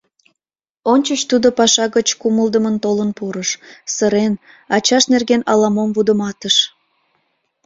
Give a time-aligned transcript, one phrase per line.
[0.91, 3.49] Ончыч тудо паша гыч кумылдымын толын пурыш,
[3.95, 4.33] сырен,
[4.75, 6.55] ачашт нерген ала-мом вудыматыш.